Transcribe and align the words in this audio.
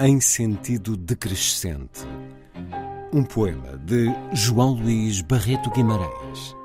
Em 0.00 0.20
sentido 0.20 0.96
decrescente. 0.96 2.00
Um 3.12 3.22
poema 3.22 3.78
de 3.78 4.12
João 4.32 4.72
Luís 4.72 5.20
Barreto 5.20 5.70
Guimarães. 5.70 6.56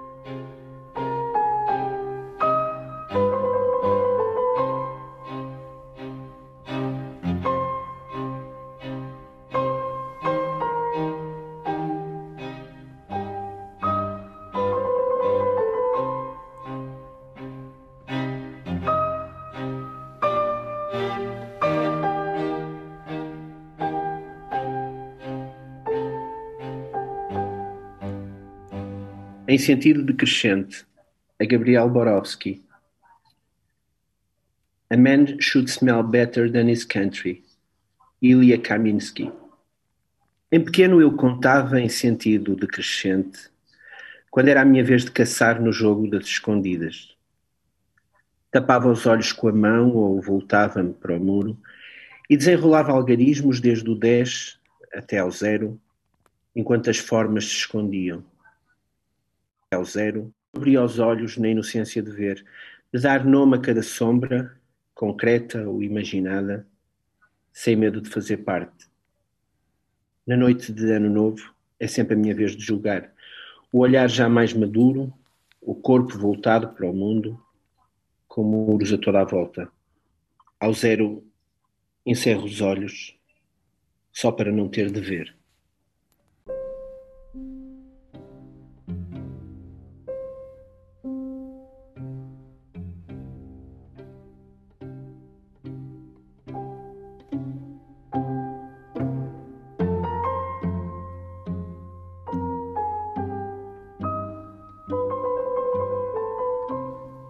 Em 29.51 29.57
sentido 29.57 30.03
decrescente, 30.03 30.85
a 31.41 31.43
Gabriel 31.43 31.89
Borowski. 31.89 32.63
A 34.91 34.95
man 34.95 35.39
should 35.39 35.71
smell 35.71 36.03
better 36.03 36.51
than 36.51 36.69
his 36.69 36.85
country. 36.85 37.43
Ilya 38.21 38.59
Kaminsky. 38.59 39.31
Em 40.51 40.63
pequeno 40.63 41.01
eu 41.01 41.11
contava 41.15 41.81
em 41.81 41.89
sentido 41.89 42.55
decrescente, 42.55 43.49
quando 44.29 44.49
era 44.49 44.61
a 44.61 44.65
minha 44.65 44.83
vez 44.83 45.03
de 45.03 45.09
caçar 45.09 45.59
no 45.59 45.73
jogo 45.73 46.07
das 46.07 46.25
escondidas. 46.25 47.17
Tapava 48.51 48.87
os 48.87 49.07
olhos 49.07 49.31
com 49.33 49.47
a 49.47 49.51
mão 49.51 49.95
ou 49.95 50.21
voltava-me 50.21 50.93
para 50.93 51.17
o 51.17 51.19
muro 51.19 51.57
e 52.29 52.37
desenrolava 52.37 52.91
algarismos 52.91 53.59
desde 53.59 53.89
o 53.89 53.95
10 53.95 54.59
até 54.93 55.17
ao 55.17 55.31
zero, 55.31 55.81
enquanto 56.55 56.91
as 56.91 56.99
formas 56.99 57.45
se 57.45 57.55
escondiam 57.55 58.23
ao 59.71 59.85
zero, 59.85 60.33
abria 60.51 60.83
os 60.83 60.97
olhos 60.97 61.37
na 61.37 61.47
inocência 61.47 62.01
de 62.01 62.11
ver, 62.11 62.43
de 62.91 62.99
dar 62.99 63.23
nome 63.23 63.55
a 63.55 63.59
cada 63.59 63.83
sombra, 63.83 64.57
concreta 64.95 65.69
ou 65.69 65.83
imaginada, 65.83 66.67
sem 67.53 67.75
medo 67.75 68.01
de 68.01 68.09
fazer 68.09 68.37
parte. 68.37 68.87
Na 70.25 70.35
noite 70.35 70.73
de 70.73 70.91
Ano 70.91 71.09
Novo 71.09 71.53
é 71.79 71.87
sempre 71.87 72.15
a 72.15 72.17
minha 72.17 72.33
vez 72.33 72.55
de 72.55 72.63
julgar. 72.63 73.13
O 73.71 73.79
olhar 73.79 74.09
já 74.09 74.27
mais 74.27 74.53
maduro, 74.53 75.13
o 75.61 75.75
corpo 75.75 76.17
voltado 76.17 76.69
para 76.69 76.87
o 76.87 76.93
mundo, 76.93 77.39
com 78.27 78.43
muros 78.43 78.91
a 78.91 78.97
toda 78.97 79.21
a 79.21 79.25
volta. 79.25 79.71
Ao 80.59 80.73
zero, 80.73 81.23
encerro 82.03 82.45
os 82.45 82.59
olhos, 82.59 83.15
só 84.11 84.31
para 84.31 84.51
não 84.51 84.67
ter 84.67 84.91
de 84.91 84.99
ver. 84.99 85.38